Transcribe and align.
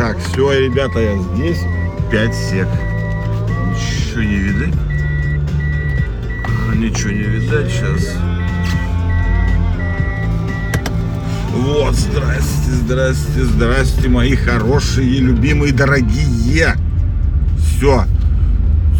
Так, 0.00 0.16
все, 0.16 0.58
ребята, 0.58 0.98
я 0.98 1.14
здесь. 1.18 1.58
5 2.10 2.34
сек. 2.34 2.66
Ничего 3.68 4.22
не 4.22 4.36
видать. 4.36 4.74
Ничего 6.74 7.10
не 7.10 7.18
видать 7.18 7.70
сейчас. 7.70 8.16
Вот, 11.54 11.94
здрасте, 11.94 12.70
здрасте, 12.70 13.44
здрасте, 13.44 14.08
мои 14.08 14.36
хорошие, 14.36 15.20
любимые, 15.20 15.74
дорогие. 15.74 16.76
Все. 17.58 18.04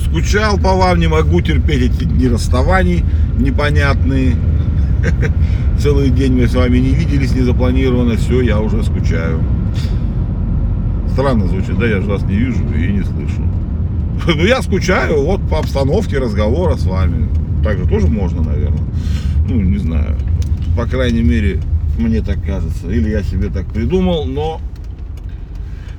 Скучал 0.05 0.59
по 0.59 0.75
вам, 0.75 0.99
не 0.99 1.07
могу 1.07 1.41
терпеть 1.41 1.95
эти 1.95 2.05
дни 2.05 2.29
расставаний 2.29 3.07
непонятные. 3.39 4.37
Целый 5.83 6.11
день 6.11 6.39
мы 6.39 6.47
с 6.47 6.55
вами 6.55 6.77
не 6.77 6.91
виделись, 6.91 7.33
не 7.33 7.41
запланировано. 7.41 8.19
Все, 8.19 8.43
я 8.43 8.61
уже 8.61 8.85
скучаю. 8.85 9.43
Странно 11.21 11.47
звучит, 11.49 11.79
да, 11.79 11.87
я 11.87 12.01
же 12.01 12.09
вас 12.09 12.23
не 12.23 12.35
вижу 12.35 12.65
и 12.75 12.93
не 12.93 13.03
слышу. 13.03 13.43
Ну, 14.27 14.43
я 14.43 14.63
скучаю 14.63 15.23
вот 15.23 15.47
по 15.51 15.59
обстановке 15.59 16.19
разговора 16.19 16.77
с 16.77 16.87
вами. 16.87 17.29
Так 17.63 17.77
же 17.77 17.87
тоже 17.87 18.07
можно, 18.07 18.43
наверное. 18.43 18.87
Ну, 19.47 19.61
не 19.61 19.77
знаю. 19.77 20.17
По 20.79 20.87
крайней 20.87 21.21
мере, 21.23 21.61
мне 21.99 22.23
так 22.23 22.43
кажется. 22.43 22.91
Или 22.91 23.11
я 23.11 23.23
себе 23.23 23.51
так 23.51 23.67
придумал, 23.67 24.25
но 24.25 24.63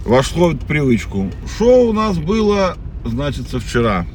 вошло 0.05 0.49
в 0.49 0.57
привычку. 0.57 1.29
Шоу 1.55 1.89
у 1.89 1.93
нас 1.93 2.17
было, 2.17 2.75
значит, 3.05 3.45
вчера. 3.45 4.07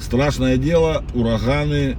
Страшное 0.00 0.56
дело, 0.56 1.04
ураганы 1.12 1.98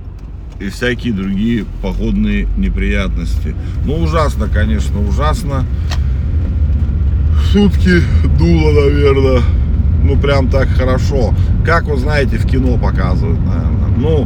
и 0.60 0.70
всякие 0.70 1.13
другие 1.13 1.66
походные 1.84 2.48
неприятности. 2.58 3.55
Ну, 3.86 4.02
ужасно, 4.02 4.48
конечно, 4.48 4.99
ужасно. 5.08 5.66
Сутки 7.52 8.02
дуло, 8.40 8.71
наверное. 8.71 9.41
Ну, 10.05 10.16
прям 10.16 10.48
так 10.48 10.70
хорошо. 10.70 11.34
Как 11.66 11.84
вы 11.84 11.98
знаете, 11.98 12.38
в 12.38 12.46
кино 12.46 12.77
показывают, 12.77 13.41
наверное. 13.46 13.90
Ну, 13.98 14.26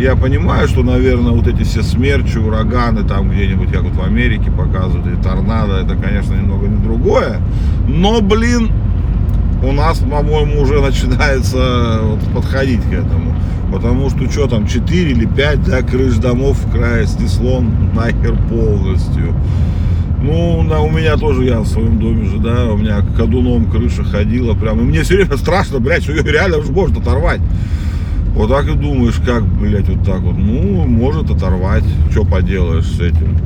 я 0.00 0.16
понимаю, 0.16 0.66
что, 0.66 0.82
наверное, 0.82 1.32
вот 1.32 1.46
эти 1.46 1.62
все 1.62 1.82
смерчи, 1.82 2.38
ураганы 2.38 3.02
там 3.02 3.28
где-нибудь, 3.30 3.70
как 3.70 3.82
вот 3.82 3.96
в 3.96 4.02
Америке 4.02 4.50
показывают, 4.50 5.06
и 5.06 5.22
торнадо, 5.22 5.74
это, 5.74 5.94
конечно, 5.94 6.32
немного 6.32 6.68
не 6.68 6.82
другое. 6.82 7.40
Но, 7.86 8.22
блин, 8.22 8.70
у 9.62 9.72
нас, 9.72 9.98
по-моему, 9.98 10.62
уже 10.62 10.80
начинается 10.80 11.98
вот 12.02 12.20
подходить 12.32 12.80
к 12.80 12.92
этому. 12.94 13.34
Потому 13.70 14.08
что 14.08 14.30
что 14.30 14.46
там, 14.48 14.66
4 14.66 15.10
или 15.10 15.26
5 15.26 15.64
да, 15.64 15.82
крыш 15.82 16.14
домов 16.14 16.56
в 16.64 16.72
крае 16.72 17.06
снесло 17.06 17.62
нахер 17.92 18.38
полностью. 18.48 19.34
Ну, 20.24 20.62
на, 20.62 20.80
у 20.80 20.90
меня 20.90 21.18
тоже, 21.18 21.44
я 21.44 21.60
в 21.60 21.66
своем 21.66 22.00
доме 22.00 22.24
же, 22.24 22.38
да, 22.38 22.72
у 22.72 22.78
меня 22.78 23.02
кадуном 23.14 23.70
крыша 23.70 24.04
ходила 24.04 24.54
прям. 24.54 24.80
И 24.80 24.82
мне 24.84 25.02
все 25.02 25.16
время 25.16 25.36
страшно, 25.36 25.80
блядь, 25.80 26.02
что 26.02 26.12
ее 26.12 26.22
реально 26.22 26.58
уж 26.58 26.68
может 26.68 26.96
оторвать. 26.96 27.42
Вот 28.34 28.48
так 28.48 28.66
и 28.66 28.72
думаешь, 28.72 29.20
как, 29.24 29.44
блядь, 29.44 29.86
вот 29.86 30.02
так 30.06 30.20
вот. 30.20 30.38
Ну, 30.38 30.86
может 30.86 31.30
оторвать. 31.30 31.84
Что 32.10 32.24
поделаешь 32.24 32.86
с 32.86 33.00
этим? 33.00 33.36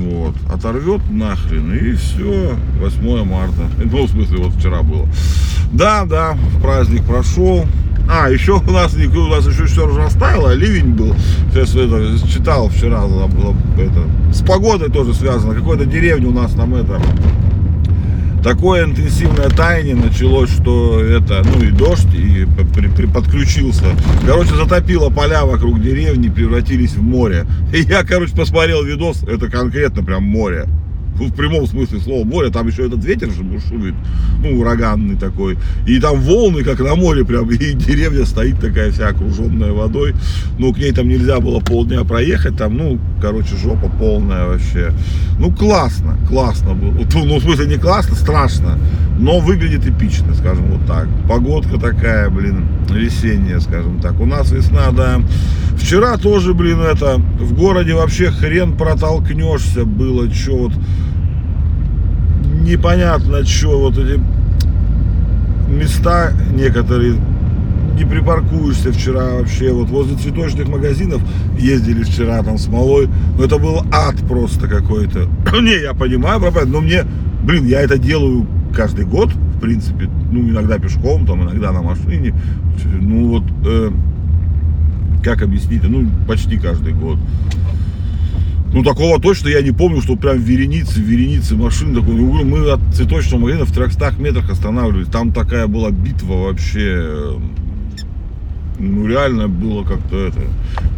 Вот. 0.00 0.34
Оторвет 0.50 1.02
нахрен 1.10 1.74
и 1.74 1.92
все. 1.92 2.54
8 2.80 3.24
марта. 3.24 3.68
Ну, 3.84 4.06
в 4.06 4.10
смысле, 4.10 4.38
вот 4.38 4.54
вчера 4.54 4.80
было. 4.82 5.06
Да, 5.70 6.06
да, 6.06 6.38
праздник 6.62 7.04
прошел. 7.04 7.66
А, 8.08 8.30
еще 8.30 8.52
у 8.52 8.70
нас, 8.70 8.94
у 8.94 9.26
нас 9.28 9.46
еще 9.46 9.66
все 9.66 9.86
растаяло, 9.86 10.52
ливень 10.54 10.94
был. 10.94 11.14
Сейчас 11.50 11.74
это, 11.74 12.16
читал 12.28 12.68
вчера, 12.68 13.04
это, 13.78 14.32
с 14.32 14.42
погодой 14.42 14.90
тоже 14.90 15.12
связано. 15.12 15.54
Какой-то 15.54 15.84
деревня 15.86 16.28
у 16.28 16.32
нас 16.32 16.52
там 16.52 16.74
это 16.74 17.00
такое 18.46 18.84
интенсивное 18.84 19.48
таяние 19.48 19.96
началось, 19.96 20.50
что 20.50 21.00
это, 21.00 21.42
ну 21.44 21.64
и 21.64 21.72
дождь, 21.72 22.06
и 22.14 22.46
при, 22.76 22.86
при, 22.86 23.06
подключился. 23.06 23.86
Короче, 24.24 24.54
затопило 24.54 25.10
поля 25.10 25.44
вокруг 25.44 25.82
деревни, 25.82 26.28
превратились 26.28 26.94
в 26.94 27.02
море. 27.02 27.44
И 27.74 27.80
я, 27.88 28.04
короче, 28.04 28.36
посмотрел 28.36 28.84
видос, 28.84 29.24
это 29.24 29.48
конкретно 29.48 30.04
прям 30.04 30.22
море 30.22 30.68
в 31.24 31.32
прямом 31.32 31.66
смысле 31.66 32.00
слова 32.00 32.24
море, 32.24 32.50
там 32.50 32.66
еще 32.66 32.86
этот 32.86 33.04
ветер 33.04 33.30
же 33.30 33.42
бушует, 33.42 33.94
ну, 34.42 34.58
ураганный 34.58 35.16
такой, 35.16 35.58
и 35.86 35.98
там 35.98 36.20
волны, 36.20 36.62
как 36.62 36.80
на 36.80 36.94
море 36.94 37.24
прям, 37.24 37.50
и 37.50 37.72
деревня 37.72 38.24
стоит 38.24 38.60
такая 38.60 38.90
вся 38.90 39.08
окруженная 39.08 39.72
водой, 39.72 40.14
ну, 40.58 40.72
к 40.72 40.78
ней 40.78 40.92
там 40.92 41.08
нельзя 41.08 41.40
было 41.40 41.60
полдня 41.60 42.04
проехать, 42.04 42.56
там, 42.56 42.76
ну, 42.76 42.98
короче, 43.20 43.56
жопа 43.56 43.90
полная 43.98 44.46
вообще, 44.46 44.92
ну, 45.38 45.52
классно, 45.52 46.16
классно 46.28 46.74
было, 46.74 46.92
ну, 46.92 47.38
в 47.38 47.42
смысле, 47.42 47.66
не 47.66 47.76
классно, 47.76 48.14
страшно, 48.14 48.78
но 49.18 49.40
выглядит 49.40 49.86
эпично, 49.86 50.34
скажем 50.34 50.66
вот 50.66 50.86
так, 50.86 51.08
погодка 51.28 51.78
такая, 51.78 52.28
блин, 52.30 52.66
весенняя, 52.90 53.60
скажем 53.60 54.00
так, 54.00 54.20
у 54.20 54.26
нас 54.26 54.50
весна, 54.50 54.90
да, 54.90 55.20
вчера 55.76 56.16
тоже, 56.16 56.54
блин, 56.54 56.80
это, 56.80 57.16
в 57.16 57.54
городе 57.54 57.94
вообще 57.94 58.30
хрен 58.30 58.76
протолкнешься 58.76 59.84
было, 59.84 60.32
что 60.32 60.56
вот, 60.56 60.72
непонятно, 62.66 63.44
что 63.44 63.78
вот 63.78 63.98
эти 63.98 64.20
места 65.68 66.32
некоторые 66.54 67.14
не 67.96 68.04
припаркуешься 68.04 68.92
вчера 68.92 69.36
вообще. 69.36 69.72
Вот 69.72 69.88
возле 69.88 70.16
цветочных 70.16 70.68
магазинов 70.68 71.22
ездили 71.58 72.02
вчера 72.02 72.42
там 72.42 72.58
с 72.58 72.68
малой. 72.68 73.08
Но 73.38 73.44
это 73.44 73.58
был 73.58 73.82
ад 73.90 74.16
просто 74.28 74.68
какой-то. 74.68 75.28
не, 75.60 75.80
я 75.80 75.94
понимаю, 75.94 76.40
но 76.66 76.80
мне, 76.80 77.04
блин, 77.42 77.66
я 77.66 77.80
это 77.80 77.98
делаю 77.98 78.46
каждый 78.74 79.06
год, 79.06 79.30
в 79.32 79.60
принципе. 79.60 80.10
Ну, 80.30 80.40
иногда 80.40 80.78
пешком, 80.78 81.26
там, 81.26 81.42
иногда 81.44 81.72
на 81.72 81.82
машине. 81.82 82.34
Ну, 83.00 83.28
вот, 83.28 83.44
э, 83.64 83.90
как 85.24 85.42
объяснить? 85.42 85.82
Ну, 85.82 86.06
почти 86.28 86.58
каждый 86.58 86.92
год. 86.92 87.18
Ну, 88.76 88.82
такого 88.82 89.18
точно 89.18 89.48
я 89.48 89.62
не 89.62 89.70
помню, 89.70 90.02
что 90.02 90.16
прям 90.16 90.38
вереницы, 90.38 91.00
вереницы 91.00 91.56
машин 91.56 91.94
такой. 91.94 92.14
Ну, 92.14 92.44
мы 92.44 92.70
от 92.70 92.80
цветочного 92.94 93.40
магазина 93.40 93.64
в 93.64 93.72
300 93.72 94.16
метрах 94.18 94.50
останавливались. 94.50 95.08
Там 95.08 95.32
такая 95.32 95.66
была 95.66 95.90
битва 95.90 96.48
вообще. 96.48 97.38
Ну, 98.78 99.06
реально 99.06 99.48
было 99.48 99.82
как-то 99.82 100.18
это. 100.26 100.40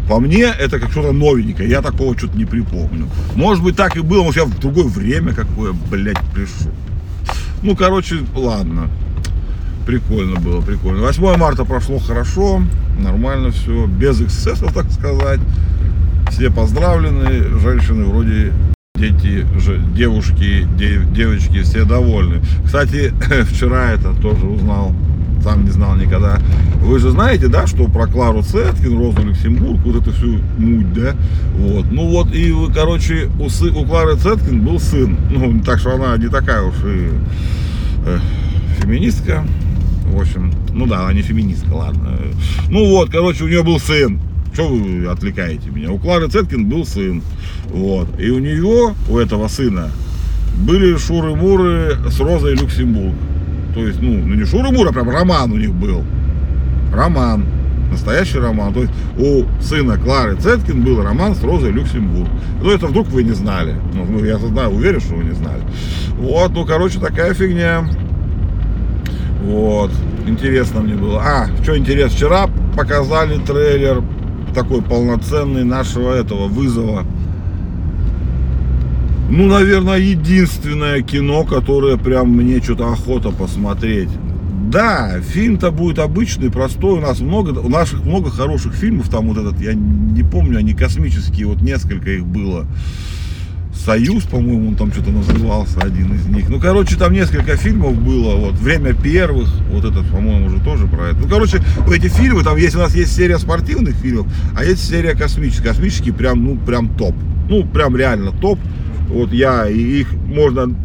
По 0.09 0.19
мне, 0.19 0.43
это 0.43 0.81
как 0.81 0.91
что-то 0.91 1.13
новенькое. 1.13 1.71
Я 1.71 1.81
такого 1.81 2.19
что-то 2.19 2.37
не 2.37 2.47
припомню. 2.47 3.07
Может 3.37 3.63
быть, 3.63 3.77
так 3.77 3.97
и 3.97 4.01
было. 4.01 4.25
Может, 4.25 4.39
я 4.39 4.45
в 4.47 4.59
другое 4.59 4.87
время 4.87 5.33
какое, 5.33 5.73
блядь, 5.89 6.19
пришел. 6.35 6.73
Ну, 7.63 7.77
короче, 7.77 8.17
ладно. 8.35 8.91
Прикольно 9.87 10.41
было, 10.41 10.61
прикольно. 10.63 11.03
8 11.03 11.37
марта 11.37 11.65
прошло 11.65 12.01
хорошо, 12.01 12.61
нормально 12.99 13.53
все, 13.53 13.87
без 13.87 14.21
эксцессов, 14.21 14.75
так 14.75 14.91
сказать. 14.91 15.39
Все 16.31 16.51
поздравлены, 16.51 17.59
женщины 17.59 18.05
вроде 18.05 18.53
дети, 18.99 19.47
девушки, 19.95 20.67
девочки, 20.77 21.63
все 21.63 21.85
довольны. 21.85 22.43
Кстати, 22.65 23.13
вчера 23.51 23.93
это 23.93 24.13
тоже 24.15 24.47
узнал, 24.47 24.93
сам 25.43 25.65
не 25.65 25.71
знал 25.71 25.97
никогда. 25.97 26.39
Вы 26.83 26.99
же 26.99 27.11
знаете, 27.11 27.49
да, 27.49 27.67
что 27.67 27.89
про 27.89 28.07
Клару 28.07 28.43
Цеткин, 28.43 28.99
Розу 28.99 29.23
Люксембург, 29.23 29.81
вот 29.85 30.03
эту 30.03 30.13
всю 30.13 30.39
муть, 30.59 30.93
да? 30.93 31.15
Вот. 31.57 31.87
Ну 31.91 32.09
вот, 32.09 32.33
и, 32.33 32.55
короче, 32.75 33.29
у, 33.41 33.49
сы, 33.49 33.71
у 33.71 33.85
Клары 33.85 34.17
Цеткин 34.17 34.61
был 34.61 34.79
сын. 34.79 35.17
Ну, 35.31 35.61
так 35.65 35.79
что 35.79 35.95
она 35.95 36.17
не 36.17 36.29
такая 36.29 36.63
уж 36.63 36.75
и 36.85 37.11
э, 38.07 38.19
феминистка. 38.81 39.45
В 40.07 40.21
общем, 40.21 40.53
ну 40.73 40.87
да, 40.87 41.03
она 41.03 41.13
не 41.13 41.23
феминистка, 41.23 41.73
ладно. 41.73 42.17
Ну 42.71 42.89
вот, 42.89 43.11
короче, 43.11 43.45
у 43.45 43.49
нее 43.49 43.63
был 43.63 43.79
сын. 43.79 44.21
Что 44.59 44.67
вы 44.67 45.07
отвлекаете 45.07 45.71
меня? 45.71 45.93
У 45.93 45.99
Клары 45.99 46.27
Цеткин 46.27 46.69
был 46.69 46.85
сын. 46.85 47.23
Вот. 47.67 48.09
И 48.19 48.29
у 48.29 48.41
нее, 48.41 48.93
у 49.09 49.17
этого 49.17 49.47
сына, 49.47 49.89
были 50.57 50.97
шуры-муры 50.97 51.97
с 52.11 52.19
Розой 52.19 52.57
Люксембург. 52.57 53.15
То 53.73 53.87
есть, 53.87 54.03
ну, 54.03 54.15
ну 54.15 54.35
не 54.35 54.43
шуры-муры, 54.45 54.91
а 54.91 54.93
прям 54.93 55.11
роман 55.11 55.53
у 55.53 55.57
них 55.57 55.73
был. 55.73 56.03
Роман. 56.93 57.45
Настоящий 57.93 58.41
роман. 58.41 58.75
То 58.75 58.81
есть 58.81 58.93
у 59.17 59.45
сына 59.63 59.97
Клары 59.97 60.35
Цеткин 60.35 60.83
был 60.83 61.05
роман 61.05 61.37
с 61.37 61.45
Розой 61.45 61.71
Люксембург. 61.71 62.29
Ну, 62.61 62.69
это 62.73 62.89
вдруг 62.89 63.07
вы 63.11 63.23
не 63.23 63.35
знали. 63.35 63.77
Ну, 63.95 64.25
я 64.25 64.39
знаю, 64.39 64.71
уверен, 64.71 64.99
что 64.99 65.15
вы 65.15 65.23
не 65.23 65.35
знали. 65.35 65.63
Вот, 66.19 66.51
ну, 66.51 66.67
короче, 66.67 66.99
такая 66.99 67.33
фигня. 67.33 67.89
Вот. 69.45 69.93
Интересно 70.27 70.81
мне 70.81 70.95
было. 70.95 71.23
А, 71.25 71.47
что 71.63 71.79
интересно, 71.79 72.17
вчера 72.17 72.51
показали 72.75 73.39
трейлер 73.39 74.03
такой 74.59 74.83
полноценный 74.83 75.63
нашего 75.63 76.13
этого 76.13 76.49
вызова. 76.49 77.05
Ну, 79.31 79.47
наверное, 79.47 79.99
единственное 79.99 81.01
кино, 81.03 81.45
которое 81.45 81.97
прям 81.97 82.31
мне 82.31 82.61
что-то 82.61 82.91
охота 82.91 83.31
посмотреть. 83.31 84.09
Да, 84.69 85.21
фильм-то 85.21 85.71
будет 85.71 86.01
обычный, 86.01 86.51
простой. 86.51 86.99
У 86.99 87.01
нас 87.01 87.21
много, 87.21 87.51
у 87.61 87.69
наших 87.69 88.05
много 88.05 88.31
хороших 88.31 88.75
фильмов. 88.75 89.09
Там 89.09 89.29
вот 89.29 89.39
этот, 89.39 89.61
я 89.61 89.75
не 89.75 90.25
помню, 90.25 90.59
они 90.59 90.75
космические, 90.75 91.47
вот 91.47 91.63
несколько 91.63 92.11
их 92.11 92.27
было. 92.27 92.67
Союз, 93.89 94.25
по-моему, 94.25 94.69
он 94.69 94.75
там 94.75 94.93
что-то 94.93 95.09
назывался, 95.11 95.81
один 95.81 96.13
из 96.13 96.27
них. 96.27 96.51
Ну, 96.51 96.61
короче, 96.61 96.97
там 96.97 97.11
несколько 97.11 97.57
фильмов 97.57 97.97
было, 97.97 98.35
вот, 98.35 98.53
Время 98.57 98.93
первых, 98.93 99.49
вот 99.73 99.83
этот, 99.83 100.07
по-моему, 100.11 100.49
уже 100.49 100.61
тоже 100.61 100.87
про 100.87 101.07
это. 101.07 101.17
Ну, 101.21 101.27
короче, 101.27 101.63
эти 101.91 102.09
фильмы, 102.09 102.45
там 102.45 102.59
есть, 102.59 102.77
у 102.77 102.81
нас 102.81 102.95
есть 102.95 103.17
серия 103.17 103.39
спортивных 103.39 103.95
фильмов, 103.95 104.27
а 104.55 104.63
есть 104.63 104.87
серия 104.87 105.15
космических. 105.15 105.65
Космические 105.65 106.13
прям, 106.13 106.45
ну, 106.45 106.57
прям 106.59 106.91
топ. 106.99 107.15
Ну, 107.49 107.65
прям 107.65 107.97
реально 107.97 108.33
топ. 108.33 108.59
Вот 109.09 109.33
я, 109.33 109.67
и 109.67 109.79
их 109.79 110.13
можно, 110.13 110.77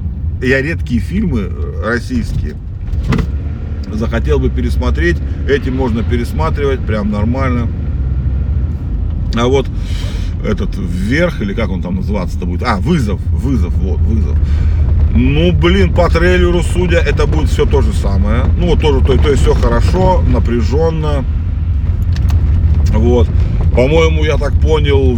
я 0.41 0.61
редкие 0.61 1.01
фильмы 1.01 1.49
э, 1.51 1.83
российские 1.85 2.53
захотел 3.91 4.39
бы 4.39 4.49
пересмотреть, 4.49 5.17
эти 5.49 5.69
можно 5.69 6.03
пересматривать, 6.03 6.79
прям 6.85 7.11
нормально. 7.11 7.67
А 9.35 9.47
вот 9.47 9.67
этот 10.45 10.75
вверх, 10.75 11.41
или 11.41 11.53
как 11.53 11.69
он 11.69 11.81
там 11.81 11.95
называться-то 11.95 12.45
будет, 12.45 12.63
а, 12.63 12.77
вызов, 12.77 13.19
вызов, 13.27 13.73
вот, 13.75 13.99
вызов. 13.99 14.37
Ну, 15.15 15.51
блин, 15.51 15.93
по 15.93 16.09
трейлеру 16.09 16.63
судя, 16.63 16.97
это 16.97 17.27
будет 17.27 17.49
все 17.49 17.65
то 17.65 17.81
же 17.81 17.93
самое. 17.93 18.45
Ну, 18.57 18.67
вот 18.67 18.81
тоже, 18.81 19.05
то, 19.05 19.17
то 19.17 19.29
есть 19.29 19.43
все 19.43 19.53
хорошо, 19.53 20.23
напряженно. 20.27 21.23
Вот. 22.93 23.27
По-моему, 23.75 24.23
я 24.23 24.37
так 24.37 24.53
понял, 24.59 25.15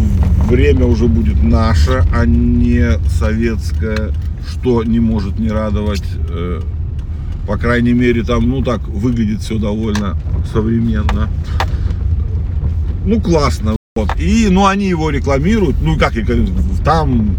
время 0.47 0.85
уже 0.85 1.07
будет 1.07 1.41
наше, 1.41 2.03
а 2.13 2.25
не 2.25 2.97
советское, 3.09 4.11
что 4.47 4.83
не 4.83 4.99
может 4.99 5.39
не 5.39 5.49
радовать. 5.49 6.03
Э, 6.29 6.61
по 7.47 7.57
крайней 7.57 7.93
мере, 7.93 8.23
там, 8.23 8.49
ну 8.49 8.63
так, 8.63 8.87
выглядит 8.87 9.41
все 9.41 9.57
довольно 9.57 10.17
современно. 10.51 11.29
Ну, 13.05 13.21
классно. 13.21 13.74
И, 14.25 14.49
ну, 14.49 14.65
они 14.65 14.87
его 14.87 15.11
рекламируют. 15.11 15.75
Ну, 15.81 15.99
как 15.99 16.13
там 16.83 17.37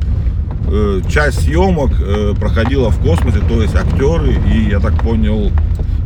э, 0.69 1.01
часть 1.09 1.41
съемок 1.41 1.91
э, 2.01 2.35
проходила 2.39 2.91
в 2.91 3.01
космосе, 3.03 3.41
то 3.41 3.61
есть 3.61 3.75
актеры 3.75 4.37
и, 4.55 4.71
я 4.71 4.79
так 4.79 5.03
понял, 5.03 5.51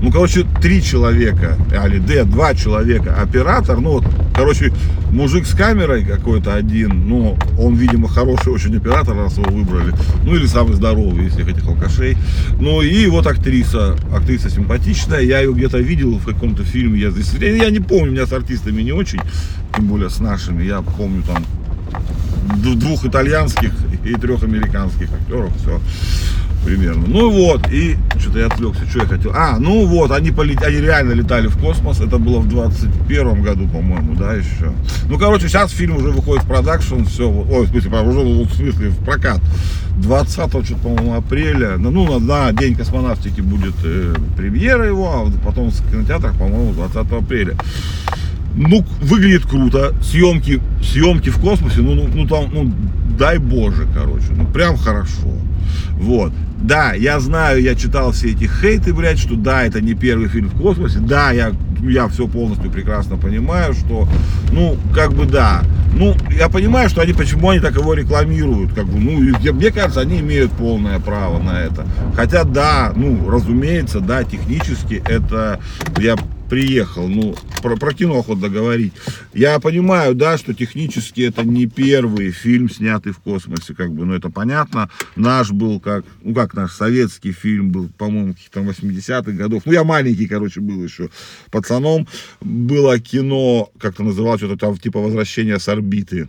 ну, 0.00 0.10
короче, 0.10 0.46
три 0.62 0.82
человека, 0.82 1.56
или 1.86 1.98
Д, 1.98 2.24
два 2.24 2.54
человека, 2.54 3.14
оператор, 3.20 3.78
ну, 3.80 3.92
вот, 3.92 4.04
короче, 4.34 4.72
мужик 5.10 5.46
с 5.46 5.54
камерой 5.54 6.04
какой-то 6.04 6.54
один, 6.54 7.08
ну, 7.08 7.36
он, 7.58 7.74
видимо, 7.74 8.08
хороший 8.08 8.52
очень 8.52 8.76
оператор, 8.76 9.16
раз 9.16 9.36
его 9.36 9.50
выбрали, 9.50 9.92
ну, 10.24 10.34
или 10.34 10.46
самый 10.46 10.74
здоровый, 10.74 11.24
если 11.24 11.48
этих 11.48 11.66
алкашей, 11.66 12.16
ну, 12.58 12.80
и 12.82 13.06
вот 13.08 13.26
актриса, 13.26 13.96
актриса 14.14 14.48
симпатичная, 14.48 15.20
я 15.20 15.40
ее 15.40 15.52
где-то 15.52 15.78
видел 15.78 16.18
в 16.18 16.24
каком-то 16.24 16.64
фильме, 16.64 17.00
я, 17.00 17.10
я 17.10 17.70
не 17.70 17.80
помню, 17.80 18.10
у 18.10 18.14
меня 18.14 18.26
с 18.26 18.32
артистами 18.32 18.82
не 18.82 18.92
очень, 18.92 19.20
тем 19.76 19.86
более 19.86 20.08
с 20.08 20.18
нашими, 20.18 20.64
я 20.64 20.80
помню 20.80 21.22
там 21.22 21.44
двух 22.62 23.04
итальянских 23.04 23.72
и 24.04 24.14
трех 24.14 24.42
американских 24.42 25.12
актеров, 25.12 25.52
все 25.58 25.80
примерно. 26.64 27.04
Ну 27.06 27.30
вот, 27.30 27.70
и 27.70 27.96
что-то 28.30 28.38
я 28.38 28.46
отвлекся, 28.46 28.88
что 28.88 29.00
я 29.00 29.06
хотел. 29.06 29.32
А, 29.34 29.58
ну 29.58 29.86
вот, 29.86 30.10
они, 30.12 30.30
полет... 30.30 30.62
они 30.62 30.76
реально 30.76 31.12
летали 31.12 31.48
в 31.48 31.58
космос, 31.58 32.00
это 32.00 32.18
было 32.18 32.38
в 32.38 32.48
21 32.48 33.42
году, 33.42 33.66
по-моему, 33.68 34.14
да, 34.14 34.34
еще. 34.34 34.72
Ну, 35.08 35.18
короче, 35.18 35.48
сейчас 35.48 35.72
фильм 35.72 35.96
уже 35.96 36.10
выходит 36.10 36.44
в 36.44 36.46
продакшн, 36.46 37.04
все, 37.04 37.28
ой, 37.28 37.66
в 37.66 37.70
смысле, 37.70 37.90
уже, 38.00 38.20
в 38.20 38.54
смысле, 38.54 38.88
в 38.90 39.04
прокат. 39.04 39.40
20 39.96 40.34
что-то, 40.34 40.74
по-моему, 40.76 41.14
апреля, 41.14 41.76
ну, 41.76 41.90
ну, 41.90 42.18
на 42.20 42.52
День 42.52 42.74
космонавтики 42.74 43.40
будет 43.40 43.74
э, 43.84 44.14
премьера 44.36 44.86
его, 44.86 45.08
а 45.10 45.44
потом 45.44 45.70
в 45.70 45.90
кинотеатрах, 45.90 46.38
по-моему, 46.38 46.72
20 46.72 47.12
апреля. 47.12 47.56
Ну, 48.54 48.84
выглядит 49.02 49.46
круто, 49.46 49.94
съемки, 50.02 50.60
съемки 50.82 51.28
в 51.30 51.40
космосе, 51.40 51.80
ну, 51.80 51.94
ну, 51.94 52.08
ну 52.12 52.26
там, 52.26 52.46
ну, 52.52 52.72
дай 53.18 53.38
боже, 53.38 53.86
короче, 53.94 54.26
ну, 54.30 54.46
прям 54.46 54.76
хорошо. 54.76 55.28
Вот. 55.94 56.32
Да, 56.60 56.92
я 56.92 57.18
знаю, 57.20 57.62
я 57.62 57.74
читал 57.74 58.12
все 58.12 58.32
эти 58.32 58.44
хейты, 58.44 58.92
блядь, 58.92 59.18
что 59.18 59.34
да, 59.34 59.64
это 59.64 59.80
не 59.80 59.94
первый 59.94 60.28
фильм 60.28 60.48
в 60.48 60.60
космосе. 60.60 60.98
Да, 60.98 61.30
я, 61.30 61.52
я 61.80 62.06
все 62.08 62.28
полностью 62.28 62.70
прекрасно 62.70 63.16
понимаю, 63.16 63.72
что, 63.72 64.06
ну, 64.52 64.76
как 64.94 65.12
бы 65.12 65.24
да. 65.24 65.62
Ну, 65.94 66.14
я 66.30 66.48
понимаю, 66.48 66.88
что 66.88 67.00
они, 67.00 67.12
почему 67.12 67.50
они 67.50 67.60
так 67.60 67.74
его 67.76 67.94
рекламируют, 67.94 68.74
как 68.74 68.86
бы, 68.86 68.98
ну, 68.98 69.36
я, 69.40 69.52
мне 69.52 69.70
кажется, 69.70 70.00
они 70.00 70.20
имеют 70.20 70.52
полное 70.52 71.00
право 71.00 71.42
на 71.42 71.60
это. 71.60 71.86
Хотя, 72.14 72.44
да, 72.44 72.92
ну, 72.94 73.28
разумеется, 73.28 74.00
да, 74.00 74.22
технически 74.22 75.02
это, 75.08 75.60
я 75.98 76.16
приехал, 76.50 77.08
ну, 77.08 77.36
про, 77.62 77.76
про 77.76 77.94
киноху 77.94 78.34
договорить. 78.34 78.92
Я 79.32 79.60
понимаю, 79.60 80.16
да, 80.16 80.36
что 80.36 80.52
технически 80.52 81.20
это 81.22 81.44
не 81.44 81.66
первый 81.66 82.32
фильм, 82.32 82.68
снятый 82.68 83.12
в 83.12 83.20
космосе, 83.20 83.72
как 83.74 83.92
бы, 83.92 84.04
ну, 84.04 84.14
это 84.14 84.30
понятно. 84.30 84.90
Наш 85.14 85.52
был 85.52 85.78
как, 85.78 86.04
ну, 86.22 86.34
как 86.34 86.54
наш 86.54 86.72
советский 86.72 87.30
фильм 87.30 87.70
был, 87.70 87.88
по-моему, 87.96 88.34
каких-то 88.34 88.60
80-х 88.60 89.30
годов. 89.30 89.62
Ну, 89.64 89.72
я 89.72 89.84
маленький, 89.84 90.26
короче, 90.26 90.60
был 90.60 90.82
еще 90.82 91.08
пацаном. 91.52 92.08
Было 92.40 92.98
кино, 92.98 93.70
как-то 93.78 94.02
называлось, 94.02 94.40
что-то 94.40 94.56
там, 94.56 94.76
типа 94.76 95.00
«Возвращение 95.00 95.60
с 95.60 95.68
орбиты». 95.68 96.28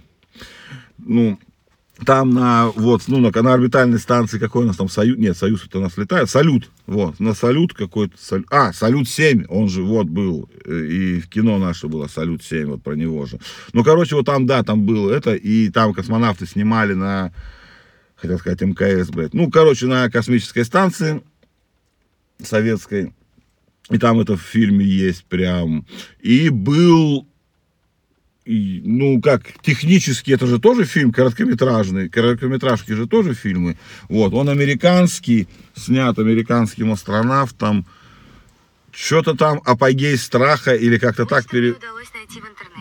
Ну, 0.99 1.39
там 2.05 2.31
на, 2.31 2.67
вот, 2.67 3.03
ну, 3.07 3.19
на, 3.19 3.29
на 3.29 3.53
орбитальной 3.53 3.99
станции 3.99 4.39
какой 4.39 4.63
у 4.63 4.67
нас 4.67 4.77
там 4.77 4.89
Союз, 4.89 5.17
нет, 5.17 5.37
Союз 5.37 5.65
это 5.65 5.79
у 5.79 5.81
нас 5.81 5.97
летает, 5.97 6.29
Салют, 6.29 6.69
вот, 6.87 7.19
на 7.19 7.33
Салют 7.33 7.73
какой-то, 7.73 8.15
а, 8.49 8.73
Салют 8.73 9.07
7, 9.07 9.45
он 9.49 9.69
же, 9.69 9.83
вот, 9.83 10.07
был, 10.07 10.49
э, 10.65 10.85
и 10.85 11.19
в 11.19 11.29
кино 11.29 11.57
наше 11.59 11.87
было 11.87 12.07
Салют 12.07 12.43
7, 12.43 12.69
вот 12.69 12.83
про 12.83 12.95
него 12.95 13.25
же. 13.25 13.39
Ну, 13.73 13.83
короче, 13.83 14.15
вот 14.15 14.25
там, 14.25 14.45
да, 14.45 14.63
там 14.63 14.85
было 14.85 15.11
это, 15.11 15.35
и 15.35 15.69
там 15.69 15.93
космонавты 15.93 16.45
снимали 16.47 16.93
на, 16.93 17.31
хотел 18.15 18.39
сказать, 18.39 18.61
МКС, 18.61 19.09
блядь, 19.09 19.33
ну, 19.33 19.49
короче, 19.51 19.85
на 19.85 20.09
космической 20.09 20.65
станции 20.65 21.21
советской, 22.43 23.13
и 23.89 23.97
там 23.97 24.19
это 24.19 24.37
в 24.37 24.41
фильме 24.41 24.85
есть 24.85 25.25
прям, 25.25 25.85
и 26.19 26.49
был 26.49 27.27
ну, 28.45 29.21
как, 29.21 29.43
технически 29.61 30.31
это 30.31 30.47
же 30.47 30.59
тоже 30.59 30.85
фильм 30.85 31.11
короткометражный, 31.11 32.09
короткометражки 32.09 32.91
же 32.91 33.07
тоже 33.07 33.33
фильмы. 33.33 33.77
Вот, 34.09 34.33
он 34.33 34.49
американский, 34.49 35.47
снят 35.75 36.17
американским 36.17 36.91
астронавтом. 36.91 37.85
Что-то 38.91 39.35
там 39.35 39.61
апогей 39.65 40.17
страха 40.17 40.73
или 40.73 40.97
как-то 40.97 41.25
так 41.25 41.47
пере... 41.47 41.75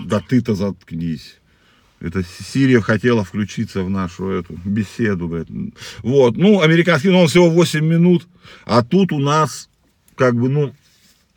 Да 0.06 0.20
ты-то 0.20 0.54
заткнись. 0.54 1.36
Это 2.00 2.24
Сирия 2.24 2.80
хотела 2.80 3.24
включиться 3.24 3.82
в 3.82 3.90
нашу 3.90 4.30
эту 4.30 4.54
беседу. 4.64 5.28
Блядь. 5.28 5.48
Вот, 5.98 6.36
ну, 6.36 6.62
американский, 6.62 7.10
ну, 7.10 7.20
он 7.20 7.28
всего 7.28 7.50
8 7.50 7.84
минут, 7.84 8.26
а 8.64 8.82
тут 8.82 9.12
у 9.12 9.18
нас, 9.18 9.68
как 10.16 10.34
бы, 10.34 10.48
ну, 10.48 10.74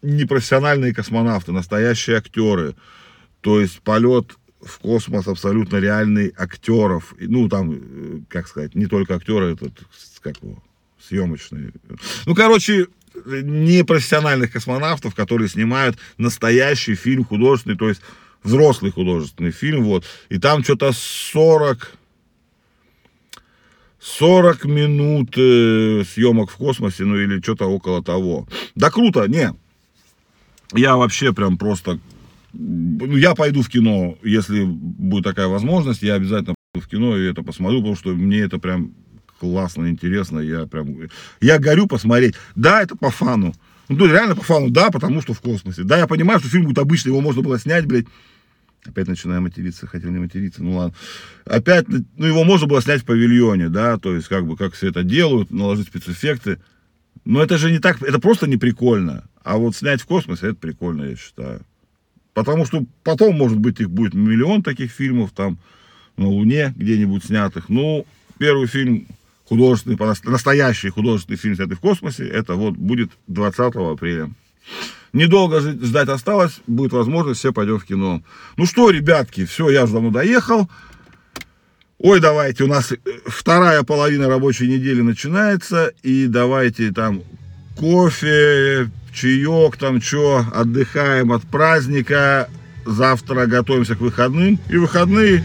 непрофессиональные 0.02 0.94
космонавты, 0.94 1.52
настоящие 1.52 2.18
актеры. 2.18 2.76
То 3.44 3.60
есть 3.60 3.82
полет 3.82 4.38
в 4.62 4.80
космос 4.80 5.28
абсолютно 5.28 5.76
реальный 5.78 6.34
актеров. 6.38 7.14
Ну, 7.20 7.50
там, 7.50 7.74
э, 7.74 8.20
как 8.30 8.48
сказать, 8.48 8.74
не 8.74 8.86
только 8.86 9.16
актеры, 9.16 9.54
этот, 9.54 9.74
как 10.22 10.42
его, 10.42 10.64
съемочные. 11.06 11.74
Ну, 12.26 12.36
короче, 12.36 12.88
не 13.26 13.84
профессиональных 13.84 14.54
космонавтов, 14.54 15.14
которые 15.14 15.50
снимают 15.50 15.98
настоящий 16.18 16.96
фильм 16.96 17.26
художественный, 17.26 17.78
то 17.78 17.90
есть 17.90 18.02
взрослый 18.44 18.94
художественный 18.94 19.52
фильм, 19.52 19.84
вот. 19.84 20.06
И 20.30 20.40
там 20.40 20.64
что-то 20.64 20.94
40, 20.94 21.92
40 24.00 24.64
минут 24.64 25.38
э, 25.38 26.04
съемок 26.08 26.50
в 26.50 26.56
космосе, 26.56 27.04
ну 27.04 27.18
или 27.18 27.42
что-то 27.42 27.66
около 27.66 28.02
того. 28.02 28.48
Да 28.76 28.90
круто, 28.90 29.28
не. 29.28 29.54
Я 30.74 30.96
вообще 30.96 31.34
прям 31.34 31.58
просто 31.58 32.00
я 32.54 33.36
пойду 33.36 33.62
в 33.62 33.70
кино, 33.70 34.18
если 34.24 34.64
будет 34.64 35.24
такая 35.24 35.48
возможность, 35.48 36.02
я 36.02 36.16
обязательно 36.16 36.56
пойду 36.72 36.86
в 36.86 36.90
кино 36.90 37.18
и 37.18 37.30
это 37.30 37.44
посмотрю, 37.44 37.80
потому 37.80 37.96
что 37.96 38.10
мне 38.14 38.40
это 38.40 38.60
прям 38.60 38.94
классно, 39.40 39.90
интересно, 39.90 40.40
я 40.40 40.66
прям, 40.68 40.96
я 41.42 41.60
горю 41.60 41.88
посмотреть. 41.88 42.36
Да, 42.56 42.82
это 42.82 42.96
по 42.96 43.10
фану, 43.10 43.54
ну, 43.90 44.06
реально 44.06 44.36
по 44.36 44.44
фану, 44.44 44.70
да, 44.70 44.90
потому 44.92 45.22
что 45.22 45.34
в 45.34 45.42
космосе. 45.42 45.84
Да, 45.84 45.98
я 45.98 46.08
понимаю, 46.08 46.40
что 46.40 46.50
фильм 46.50 46.66
будет 46.66 46.80
обычный, 46.80 47.10
его 47.10 47.22
можно 47.22 47.42
было 47.42 47.60
снять, 47.60 47.86
блядь, 47.86 48.06
Опять 48.86 49.08
начинаю 49.08 49.42
материться, 49.42 49.88
хотел 49.88 50.12
не 50.12 50.20
материться, 50.20 50.62
ну 50.62 50.76
ладно. 50.76 50.94
Опять, 51.46 51.88
ну 51.88 52.26
его 52.26 52.44
можно 52.44 52.68
было 52.68 52.82
снять 52.82 53.02
в 53.02 53.06
павильоне, 53.06 53.70
да, 53.70 53.98
то 53.98 54.14
есть 54.14 54.28
как 54.28 54.46
бы 54.46 54.58
как 54.58 54.74
все 54.74 54.90
это 54.90 55.04
делают, 55.04 55.52
наложить 55.52 55.88
спецэффекты. 55.88 56.60
Но 57.24 57.42
это 57.42 57.58
же 57.58 57.72
не 57.72 57.80
так, 57.80 58.02
это 58.02 58.20
просто 58.20 58.46
не 58.46 58.58
прикольно. 58.58 59.24
А 59.42 59.58
вот 59.58 59.78
снять 59.78 60.02
в 60.02 60.06
космосе, 60.06 60.48
это 60.48 60.56
прикольно, 60.56 61.04
я 61.04 61.16
считаю. 61.16 61.62
Потому 62.34 62.66
что 62.66 62.84
потом, 63.04 63.36
может 63.36 63.60
быть, 63.60 63.80
их 63.80 63.90
будет 63.90 64.14
миллион 64.14 64.64
таких 64.64 64.92
фильмов 64.92 65.32
там 65.36 65.58
на 66.18 66.28
Луне 66.28 66.74
где-нибудь 66.76 67.26
снятых. 67.26 67.70
Ну, 67.70 68.06
первый 68.40 68.68
фильм 68.68 69.08
художественный, 69.46 69.98
настоящий 70.24 70.90
художественный 70.90 71.38
фильм, 71.38 71.56
снятый 71.56 71.78
в 71.78 71.80
космосе, 71.80 72.28
это 72.28 72.56
вот 72.56 72.76
будет 72.76 73.12
20 73.28 73.76
апреля. 73.76 74.32
Недолго 75.12 75.60
ждать 75.60 76.10
осталось, 76.10 76.62
будет 76.66 76.92
возможность, 76.92 77.40
все 77.40 77.54
пойдем 77.54 77.78
в 77.78 77.86
кино. 77.86 78.24
Ну 78.58 78.66
что, 78.66 78.90
ребятки, 78.90 79.46
все, 79.46 79.70
я 79.70 79.86
же 79.86 79.94
давно 79.94 80.10
доехал. 80.10 80.70
Ой, 82.00 82.20
давайте, 82.20 82.64
у 82.64 82.68
нас 82.68 82.92
э, 82.92 82.98
вторая 83.28 83.84
половина 83.84 84.28
рабочей 84.28 84.68
недели 84.68 85.02
начинается, 85.02 85.94
и 86.02 86.26
давайте 86.28 86.92
там 86.92 87.22
кофе, 87.78 88.90
чаек, 89.14 89.78
там 89.78 90.02
что, 90.02 90.46
отдыхаем 90.54 91.32
от 91.32 91.44
праздника, 91.44 92.50
завтра 92.86 93.46
готовимся 93.46 93.96
к 93.96 94.02
выходным, 94.02 94.60
и 94.70 94.78
выходные, 94.78 95.44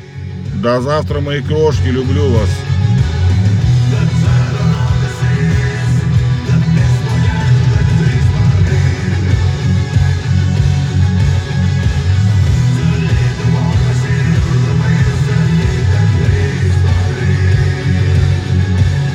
до 0.63 0.81
завтра, 0.81 1.21
мои 1.21 1.43
крошки, 1.43 1.89
люблю 1.89 2.31
вас. 2.31 2.68